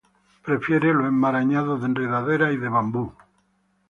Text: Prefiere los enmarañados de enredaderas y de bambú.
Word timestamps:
Prefiere 0.43 0.95
los 0.95 1.05
enmarañados 1.05 1.79
de 1.81 1.85
enredaderas 1.85 2.51
y 2.53 2.57
de 2.57 2.69
bambú. 2.69 3.13